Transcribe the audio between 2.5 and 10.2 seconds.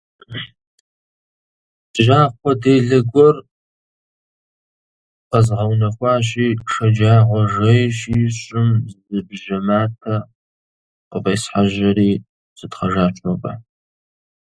делэ гуэр къэзгъэунэхуащи, шэджагъуэ жей щищӀым зы бжьэ матэ